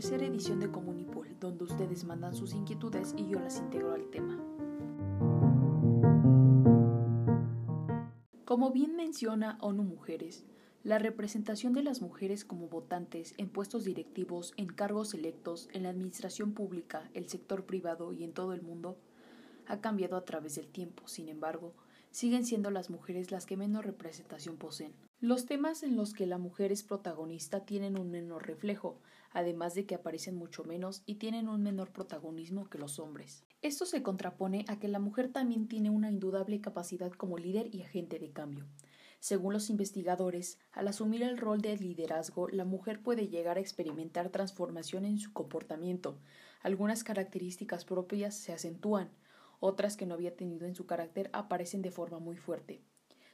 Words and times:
tercera 0.00 0.24
edición 0.24 0.60
de 0.60 0.70
Comunipol, 0.70 1.28
donde 1.38 1.64
ustedes 1.64 2.04
mandan 2.04 2.34
sus 2.34 2.54
inquietudes 2.54 3.12
y 3.18 3.28
yo 3.28 3.38
las 3.38 3.58
integro 3.58 3.92
al 3.92 4.08
tema. 4.08 4.42
Como 8.46 8.70
bien 8.70 8.96
menciona 8.96 9.58
ONU 9.60 9.82
Mujeres, 9.82 10.46
la 10.84 10.98
representación 10.98 11.74
de 11.74 11.82
las 11.82 12.00
mujeres 12.00 12.46
como 12.46 12.68
votantes 12.68 13.34
en 13.36 13.50
puestos 13.50 13.84
directivos, 13.84 14.54
en 14.56 14.68
cargos 14.68 15.12
electos, 15.12 15.68
en 15.74 15.82
la 15.82 15.90
administración 15.90 16.54
pública, 16.54 17.10
el 17.12 17.28
sector 17.28 17.66
privado 17.66 18.14
y 18.14 18.24
en 18.24 18.32
todo 18.32 18.54
el 18.54 18.62
mundo 18.62 18.96
ha 19.66 19.82
cambiado 19.82 20.16
a 20.16 20.24
través 20.24 20.54
del 20.54 20.68
tiempo. 20.68 21.08
Sin 21.08 21.28
embargo, 21.28 21.74
siguen 22.10 22.44
siendo 22.44 22.70
las 22.70 22.90
mujeres 22.90 23.30
las 23.30 23.46
que 23.46 23.56
menos 23.56 23.84
representación 23.84 24.56
poseen. 24.56 24.94
Los 25.20 25.46
temas 25.46 25.82
en 25.82 25.96
los 25.96 26.12
que 26.12 26.26
la 26.26 26.38
mujer 26.38 26.72
es 26.72 26.82
protagonista 26.82 27.64
tienen 27.64 27.98
un 27.98 28.10
menor 28.10 28.46
reflejo, 28.46 29.00
además 29.32 29.74
de 29.74 29.86
que 29.86 29.94
aparecen 29.94 30.34
mucho 30.34 30.64
menos 30.64 31.02
y 31.06 31.16
tienen 31.16 31.48
un 31.48 31.62
menor 31.62 31.92
protagonismo 31.92 32.68
que 32.68 32.78
los 32.78 32.98
hombres. 32.98 33.44
Esto 33.62 33.86
se 33.86 34.02
contrapone 34.02 34.64
a 34.68 34.78
que 34.78 34.88
la 34.88 34.98
mujer 34.98 35.30
también 35.30 35.68
tiene 35.68 35.90
una 35.90 36.10
indudable 36.10 36.60
capacidad 36.60 37.12
como 37.12 37.38
líder 37.38 37.74
y 37.74 37.82
agente 37.82 38.18
de 38.18 38.30
cambio. 38.30 38.66
Según 39.20 39.52
los 39.52 39.68
investigadores, 39.68 40.58
al 40.72 40.88
asumir 40.88 41.22
el 41.22 41.36
rol 41.36 41.60
de 41.60 41.76
liderazgo, 41.76 42.48
la 42.48 42.64
mujer 42.64 43.02
puede 43.02 43.28
llegar 43.28 43.58
a 43.58 43.60
experimentar 43.60 44.30
transformación 44.30 45.04
en 45.04 45.18
su 45.18 45.34
comportamiento. 45.34 46.18
Algunas 46.62 47.04
características 47.04 47.84
propias 47.84 48.34
se 48.34 48.54
acentúan, 48.54 49.10
otras 49.60 49.96
que 49.96 50.06
no 50.06 50.14
había 50.14 50.36
tenido 50.36 50.66
en 50.66 50.74
su 50.74 50.86
carácter 50.86 51.30
aparecen 51.32 51.82
de 51.82 51.90
forma 51.90 52.18
muy 52.18 52.36
fuerte. 52.36 52.82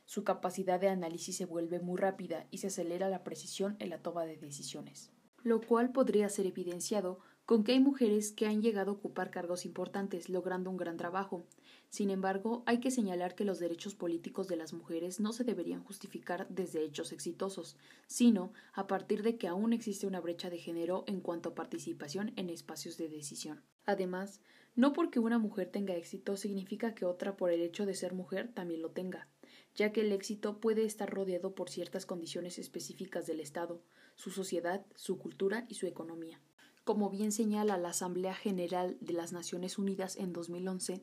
Su 0.04 0.22
capacidad 0.22 0.78
de 0.78 0.88
análisis 0.88 1.36
se 1.36 1.46
vuelve 1.46 1.80
muy 1.80 1.98
rápida 1.98 2.46
y 2.50 2.58
se 2.58 2.66
acelera 2.66 3.08
la 3.08 3.24
precisión 3.24 3.76
en 3.78 3.90
la 3.90 4.02
toma 4.02 4.24
de 4.24 4.36
decisiones. 4.36 5.10
Lo 5.42 5.60
cual 5.60 5.92
podría 5.92 6.28
ser 6.28 6.46
evidenciado 6.46 7.20
con 7.46 7.62
que 7.62 7.72
hay 7.72 7.80
mujeres 7.80 8.32
que 8.32 8.46
han 8.46 8.60
llegado 8.60 8.90
a 8.90 8.94
ocupar 8.94 9.30
cargos 9.30 9.64
importantes, 9.64 10.28
logrando 10.28 10.68
un 10.68 10.76
gran 10.76 10.96
trabajo. 10.96 11.44
Sin 11.88 12.10
embargo, 12.10 12.64
hay 12.66 12.80
que 12.80 12.90
señalar 12.90 13.36
que 13.36 13.44
los 13.44 13.60
derechos 13.60 13.94
políticos 13.94 14.48
de 14.48 14.56
las 14.56 14.72
mujeres 14.72 15.20
no 15.20 15.32
se 15.32 15.44
deberían 15.44 15.84
justificar 15.84 16.48
desde 16.48 16.82
hechos 16.82 17.12
exitosos, 17.12 17.76
sino 18.08 18.52
a 18.72 18.88
partir 18.88 19.22
de 19.22 19.36
que 19.38 19.46
aún 19.46 19.72
existe 19.72 20.08
una 20.08 20.20
brecha 20.20 20.50
de 20.50 20.58
género 20.58 21.04
en 21.06 21.20
cuanto 21.20 21.50
a 21.50 21.54
participación 21.54 22.32
en 22.34 22.50
espacios 22.50 22.96
de 22.96 23.08
decisión. 23.08 23.62
Además, 23.84 24.40
no 24.74 24.92
porque 24.92 25.20
una 25.20 25.38
mujer 25.38 25.70
tenga 25.70 25.94
éxito 25.94 26.36
significa 26.36 26.96
que 26.96 27.04
otra 27.04 27.36
por 27.36 27.52
el 27.52 27.62
hecho 27.62 27.86
de 27.86 27.94
ser 27.94 28.12
mujer 28.12 28.50
también 28.52 28.82
lo 28.82 28.90
tenga, 28.90 29.28
ya 29.76 29.92
que 29.92 30.00
el 30.00 30.10
éxito 30.10 30.58
puede 30.58 30.84
estar 30.84 31.08
rodeado 31.08 31.54
por 31.54 31.70
ciertas 31.70 32.06
condiciones 32.06 32.58
específicas 32.58 33.24
del 33.26 33.38
Estado, 33.38 33.80
su 34.16 34.32
sociedad, 34.32 34.84
su 34.96 35.16
cultura 35.16 35.64
y 35.68 35.74
su 35.74 35.86
economía. 35.86 36.40
Como 36.87 37.10
bien 37.10 37.32
señala 37.32 37.79
la 37.79 37.88
Asamblea 37.88 38.32
General 38.32 38.96
de 39.01 39.12
las 39.12 39.32
Naciones 39.32 39.76
Unidas 39.76 40.15
en 40.15 40.32
2011, 40.32 41.02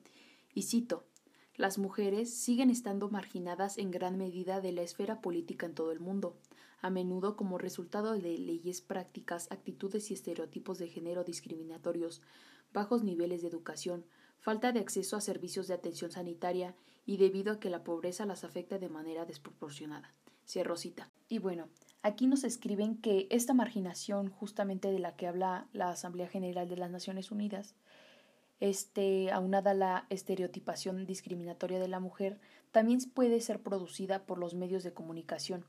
y 0.53 0.61
cito, 0.61 1.03
las 1.57 1.77
mujeres 1.77 2.33
siguen 2.33 2.69
estando 2.69 3.09
marginadas 3.09 3.77
en 3.77 3.91
gran 3.91 4.17
medida 4.17 4.61
de 4.61 4.71
la 4.71 4.81
esfera 4.81 5.19
política 5.19 5.65
en 5.65 5.75
todo 5.75 5.91
el 5.91 5.99
mundo, 5.99 6.37
a 6.79 6.89
menudo 6.89 7.35
como 7.35 7.57
resultado 7.57 8.13
de 8.13 8.37
leyes 8.37 8.79
prácticas, 8.79 9.51
actitudes 9.51 10.09
y 10.09 10.13
estereotipos 10.13 10.77
de 10.77 10.87
género 10.87 11.25
discriminatorios, 11.25 12.21
bajos 12.71 13.03
niveles 13.03 13.41
de 13.41 13.49
educación, 13.49 14.05
falta 14.39 14.71
de 14.71 14.79
acceso 14.79 15.17
a 15.17 15.21
servicios 15.21 15.67
de 15.67 15.73
atención 15.73 16.11
sanitaria 16.11 16.77
y 17.05 17.17
debido 17.17 17.51
a 17.51 17.59
que 17.59 17.69
la 17.69 17.83
pobreza 17.83 18.25
las 18.25 18.45
afecta 18.45 18.79
de 18.79 18.87
manera 18.87 19.25
desproporcionada. 19.25 20.13
Cierro 20.47 20.77
cita. 20.77 21.11
Y 21.27 21.39
bueno, 21.39 21.67
aquí 22.03 22.27
nos 22.27 22.43
escriben 22.43 22.97
que 22.97 23.27
esta 23.31 23.53
marginación 23.53 24.29
justamente 24.29 24.91
de 24.91 24.99
la 24.99 25.15
que 25.15 25.27
habla 25.27 25.67
la 25.73 25.89
Asamblea 25.89 26.27
General 26.27 26.69
de 26.69 26.77
las 26.77 26.91
Naciones 26.91 27.31
Unidas, 27.31 27.75
este, 28.59 29.31
aunada 29.31 29.71
a 29.71 29.73
la 29.73 30.05
estereotipación 30.09 31.05
discriminatoria 31.05 31.79
de 31.79 31.87
la 31.87 31.99
mujer, 31.99 32.39
también 32.71 32.99
puede 33.13 33.41
ser 33.41 33.61
producida 33.61 34.23
por 34.25 34.37
los 34.37 34.53
medios 34.53 34.83
de 34.83 34.93
comunicación. 34.93 35.65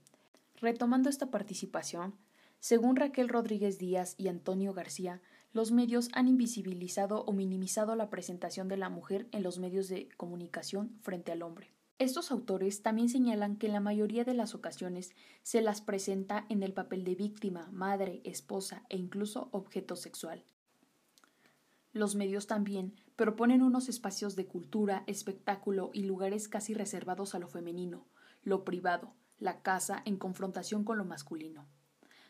Retomando 0.60 1.08
esta 1.08 1.31
participación, 1.31 2.14
según 2.60 2.97
Raquel 2.97 3.28
Rodríguez 3.28 3.78
Díaz 3.78 4.14
y 4.19 4.28
Antonio 4.28 4.72
García, 4.72 5.20
los 5.53 5.70
medios 5.70 6.08
han 6.14 6.28
invisibilizado 6.28 7.25
o 7.25 7.32
minimizado 7.32 7.94
la 7.94 8.10
presentación 8.10 8.69
de 8.69 8.76
la 8.76 8.88
mujer 8.88 9.28
en 9.32 9.42
los 9.42 9.58
medios 9.58 9.88
de 9.88 10.08
comunicación 10.16 10.97
frente 11.03 11.31
al 11.31 11.42
hombre. 11.42 11.70
Estos 11.99 12.32
autores 12.32 12.82
también 12.82 13.09
señalan 13.09 13.56
que 13.56 13.69
en 13.69 13.72
la 13.72 13.81
mayoría 13.81 14.25
de 14.25 14.34
las 14.34 14.55
ocasiones 14.55 15.12
se 15.43 15.62
las 15.62 15.81
presenta 15.81 16.44
en 16.49 16.65
el 16.65 16.72
papel 16.72 17.05
de 17.05 17.15
víctima, 17.15 17.69
madre, 17.72 18.21
esposa 18.25 18.84
e 18.88 18.97
incluso 18.97 19.49
objeto 19.53 19.94
sexual. 19.94 20.44
Los 21.93 22.16
medios 22.16 22.49
también 22.49 22.97
proponen 23.15 23.62
unos 23.62 23.88
espacios 23.88 24.34
de 24.34 24.47
cultura, 24.47 25.05
espectáculo 25.06 25.91
y 25.93 26.03
lugares 26.03 26.49
casi 26.49 26.75
reservados 26.75 27.37
a 27.37 27.38
lo 27.38 27.47
femenino, 27.47 28.05
lo 28.43 28.65
privado, 28.65 29.15
la 29.38 29.62
casa 29.62 30.03
en 30.05 30.16
confrontación 30.16 30.82
con 30.82 30.99
lo 30.99 31.05
masculino. 31.05 31.65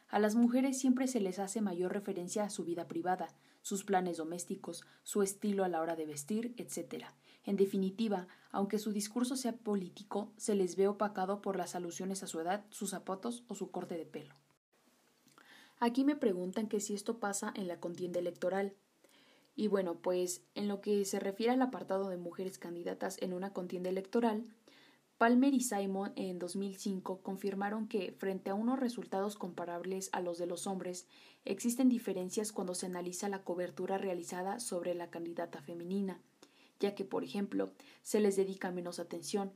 A 0.09 0.19
las 0.19 0.35
mujeres 0.35 0.79
siempre 0.79 1.07
se 1.07 1.21
les 1.21 1.39
hace 1.39 1.63
mayor 1.63 1.95
referencia 1.95 2.45
a 2.45 2.51
su 2.51 2.65
vida 2.65 2.87
privada, 2.87 3.29
sus 3.65 3.83
planes 3.83 4.19
domésticos, 4.19 4.85
su 5.05 5.23
estilo 5.23 5.65
a 5.65 5.69
la 5.69 5.81
hora 5.81 5.97
de 5.97 6.05
vestir, 6.05 6.55
etc. 6.59 7.07
En 7.45 7.57
definitiva, 7.57 8.29
aunque 8.53 8.79
su 8.79 8.93
discurso 8.93 9.37
sea 9.37 9.55
político, 9.57 10.31
se 10.37 10.55
les 10.55 10.77
ve 10.77 10.87
opacado 10.87 11.41
por 11.41 11.57
las 11.57 11.75
alusiones 11.75 12.23
a 12.23 12.27
su 12.27 12.39
edad, 12.41 12.67
sus 12.69 12.91
zapatos 12.91 13.43
o 13.49 13.55
su 13.55 13.71
corte 13.71 13.97
de 13.97 14.05
pelo. 14.05 14.35
Aquí 15.81 16.05
me 16.05 16.15
preguntan 16.15 16.69
que 16.69 16.79
si 16.79 16.93
esto 16.93 17.19
pasa 17.19 17.55
en 17.57 17.67
la 17.67 17.81
contienda 17.81 18.21
electoral. 18.21 18.75
Y 19.57 19.69
bueno, 19.69 19.95
pues 19.95 20.43
en 20.55 20.69
lo 20.69 20.83
que 20.83 21.07
se 21.07 21.19
refiere 21.19 21.55
al 21.55 21.63
apartado 21.63 22.11
de 22.11 22.19
mujeres 22.19 22.59
candidatas 22.59 23.17
en 23.23 23.33
una 23.33 23.55
contienda 23.55 23.89
electoral, 23.89 24.45
Palmer 25.17 25.55
y 25.55 25.61
Simon 25.61 26.13
en 26.17 26.41
2005 26.41 27.21
confirmaron 27.23 27.87
que, 27.87 28.13
frente 28.19 28.51
a 28.51 28.55
unos 28.55 28.81
resultados 28.81 29.37
comparables 29.37 30.11
a 30.13 30.21
los 30.21 30.39
de 30.39 30.47
los 30.47 30.67
hombres, 30.67 31.07
existen 31.45 31.89
diferencias 31.89 32.51
cuando 32.51 32.75
se 32.75 32.87
analiza 32.87 33.29
la 33.29 33.45
cobertura 33.45 33.97
realizada 33.97 34.59
sobre 34.59 34.93
la 34.95 35.11
candidata 35.11 35.63
femenina, 35.63 36.21
ya 36.81 36.97
que, 36.97 37.05
por 37.05 37.23
ejemplo, 37.23 37.71
se 38.03 38.19
les 38.19 38.35
dedica 38.35 38.73
menos 38.73 38.99
atención. 38.99 39.53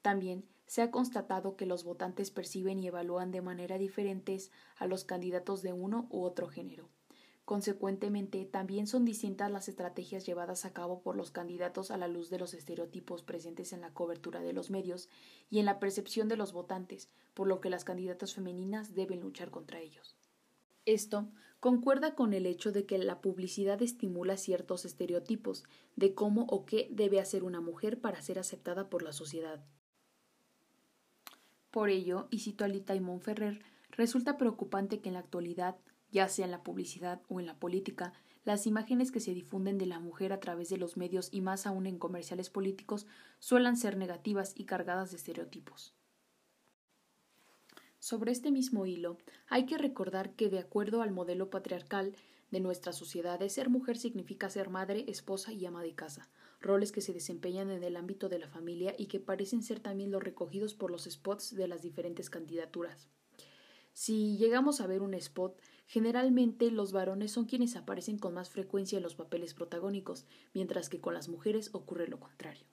También 0.00 0.46
se 0.66 0.80
ha 0.80 0.90
constatado 0.90 1.54
que 1.54 1.66
los 1.66 1.84
votantes 1.84 2.30
perciben 2.30 2.78
y 2.78 2.86
evalúan 2.86 3.30
de 3.30 3.42
manera 3.42 3.76
diferentes 3.76 4.50
a 4.78 4.86
los 4.86 5.04
candidatos 5.04 5.60
de 5.60 5.74
uno 5.74 6.06
u 6.10 6.22
otro 6.22 6.48
género. 6.48 6.88
Consecuentemente, 7.48 8.44
también 8.44 8.86
son 8.86 9.06
distintas 9.06 9.50
las 9.50 9.70
estrategias 9.70 10.26
llevadas 10.26 10.66
a 10.66 10.74
cabo 10.74 11.00
por 11.00 11.16
los 11.16 11.30
candidatos 11.30 11.90
a 11.90 11.96
la 11.96 12.06
luz 12.06 12.28
de 12.28 12.38
los 12.38 12.52
estereotipos 12.52 13.22
presentes 13.22 13.72
en 13.72 13.80
la 13.80 13.94
cobertura 13.94 14.42
de 14.42 14.52
los 14.52 14.68
medios 14.68 15.08
y 15.48 15.58
en 15.58 15.64
la 15.64 15.78
percepción 15.78 16.28
de 16.28 16.36
los 16.36 16.52
votantes, 16.52 17.08
por 17.32 17.46
lo 17.46 17.62
que 17.62 17.70
las 17.70 17.84
candidatas 17.84 18.34
femeninas 18.34 18.94
deben 18.94 19.20
luchar 19.20 19.50
contra 19.50 19.80
ellos. 19.80 20.14
Esto 20.84 21.30
concuerda 21.58 22.14
con 22.14 22.34
el 22.34 22.44
hecho 22.44 22.70
de 22.70 22.84
que 22.84 22.98
la 22.98 23.22
publicidad 23.22 23.80
estimula 23.80 24.36
ciertos 24.36 24.84
estereotipos 24.84 25.64
de 25.96 26.12
cómo 26.12 26.44
o 26.50 26.66
qué 26.66 26.88
debe 26.90 27.18
hacer 27.18 27.44
una 27.44 27.62
mujer 27.62 27.98
para 27.98 28.20
ser 28.20 28.38
aceptada 28.38 28.90
por 28.90 29.02
la 29.02 29.12
sociedad. 29.12 29.64
Por 31.70 31.88
ello, 31.88 32.28
y 32.30 32.40
cito 32.40 32.66
a 32.66 32.68
Lita 32.68 32.94
y 32.94 33.00
Monferrer, 33.00 33.62
resulta 33.90 34.36
preocupante 34.36 35.00
que 35.00 35.08
en 35.08 35.14
la 35.14 35.20
actualidad 35.20 35.78
ya 36.10 36.28
sea 36.28 36.44
en 36.44 36.50
la 36.50 36.62
publicidad 36.62 37.20
o 37.28 37.40
en 37.40 37.46
la 37.46 37.58
política, 37.58 38.12
las 38.44 38.66
imágenes 38.66 39.12
que 39.12 39.20
se 39.20 39.34
difunden 39.34 39.78
de 39.78 39.86
la 39.86 40.00
mujer 40.00 40.32
a 40.32 40.40
través 40.40 40.68
de 40.70 40.78
los 40.78 40.96
medios 40.96 41.28
y 41.32 41.40
más 41.40 41.66
aún 41.66 41.86
en 41.86 41.98
comerciales 41.98 42.48
políticos 42.50 43.06
suelen 43.38 43.76
ser 43.76 43.96
negativas 43.96 44.54
y 44.56 44.64
cargadas 44.64 45.10
de 45.10 45.18
estereotipos. 45.18 45.94
Sobre 47.98 48.32
este 48.32 48.50
mismo 48.50 48.86
hilo, 48.86 49.18
hay 49.48 49.66
que 49.66 49.76
recordar 49.76 50.32
que 50.32 50.48
de 50.48 50.60
acuerdo 50.60 51.02
al 51.02 51.10
modelo 51.10 51.50
patriarcal 51.50 52.14
de 52.50 52.60
nuestra 52.60 52.92
sociedad, 52.92 53.46
ser 53.48 53.68
mujer 53.68 53.98
significa 53.98 54.48
ser 54.48 54.70
madre, 54.70 55.04
esposa 55.08 55.52
y 55.52 55.66
ama 55.66 55.82
de 55.82 55.94
casa, 55.94 56.30
roles 56.60 56.92
que 56.92 57.00
se 57.00 57.12
desempeñan 57.12 57.70
en 57.70 57.82
el 57.82 57.96
ámbito 57.96 58.28
de 58.28 58.38
la 58.38 58.48
familia 58.48 58.94
y 58.96 59.06
que 59.06 59.20
parecen 59.20 59.62
ser 59.62 59.80
también 59.80 60.10
los 60.10 60.22
recogidos 60.22 60.74
por 60.74 60.90
los 60.90 61.04
spots 61.04 61.54
de 61.54 61.68
las 61.68 61.82
diferentes 61.82 62.30
candidaturas. 62.30 63.08
Si 64.00 64.36
llegamos 64.36 64.80
a 64.80 64.86
ver 64.86 65.02
un 65.02 65.12
spot 65.14 65.60
Generalmente 65.88 66.70
los 66.70 66.92
varones 66.92 67.32
son 67.32 67.46
quienes 67.46 67.74
aparecen 67.74 68.16
con 68.16 68.32
más 68.32 68.48
frecuencia 68.48 68.96
en 68.96 69.02
los 69.02 69.16
papeles 69.16 69.54
protagónicos, 69.54 70.24
mientras 70.54 70.88
que 70.88 71.00
con 71.00 71.14
las 71.14 71.28
mujeres 71.28 71.70
ocurre 71.72 72.06
lo 72.06 72.20
contrario. 72.20 72.64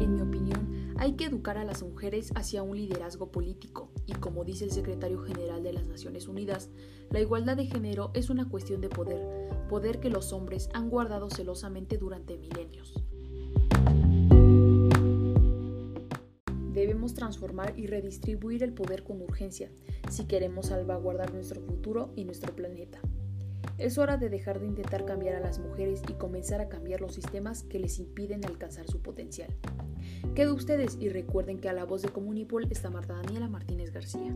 En 0.00 0.14
mi 0.14 0.20
opinión, 0.20 0.94
hay 0.98 1.14
que 1.14 1.24
educar 1.24 1.56
a 1.56 1.64
las 1.64 1.82
mujeres 1.82 2.30
hacia 2.34 2.62
un 2.62 2.76
liderazgo 2.76 3.32
político 3.32 3.90
y 4.04 4.12
como 4.12 4.44
dice 4.44 4.64
el 4.66 4.70
secretario 4.70 5.22
general 5.22 5.62
de 5.62 5.72
las 5.72 5.86
Naciones 5.86 6.28
Unidas, 6.28 6.68
la 7.08 7.20
igualdad 7.20 7.56
de 7.56 7.64
género 7.64 8.10
es 8.12 8.28
una 8.28 8.50
cuestión 8.50 8.82
de 8.82 8.90
poder, 8.90 9.48
poder 9.70 9.98
que 9.98 10.10
los 10.10 10.34
hombres 10.34 10.68
han 10.74 10.90
guardado 10.90 11.30
celosamente 11.30 11.96
durante 11.96 12.36
milenios. 12.36 13.02
Transformar 17.10 17.74
y 17.76 17.86
redistribuir 17.86 18.62
el 18.62 18.72
poder 18.72 19.02
con 19.02 19.20
urgencia 19.20 19.70
si 20.10 20.26
queremos 20.26 20.66
salvaguardar 20.66 21.34
nuestro 21.34 21.60
futuro 21.60 22.12
y 22.16 22.24
nuestro 22.24 22.54
planeta. 22.54 23.00
Es 23.78 23.98
hora 23.98 24.16
de 24.16 24.28
dejar 24.28 24.60
de 24.60 24.66
intentar 24.66 25.04
cambiar 25.04 25.34
a 25.34 25.40
las 25.40 25.58
mujeres 25.58 26.02
y 26.08 26.12
comenzar 26.12 26.60
a 26.60 26.68
cambiar 26.68 27.00
los 27.00 27.14
sistemas 27.14 27.64
que 27.64 27.78
les 27.78 27.98
impiden 27.98 28.44
alcanzar 28.44 28.86
su 28.86 29.00
potencial. 29.00 29.52
Quedo 30.34 30.54
ustedes 30.54 30.96
y 31.00 31.08
recuerden 31.08 31.58
que 31.58 31.68
a 31.68 31.72
la 31.72 31.84
voz 31.84 32.02
de 32.02 32.08
Comunipol 32.08 32.68
está 32.70 32.90
Marta 32.90 33.14
Daniela 33.14 33.48
Martínez 33.48 33.92
García. 33.92 34.34